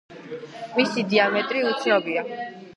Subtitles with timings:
[0.77, 2.29] მისი დიამეტრი უცნობია.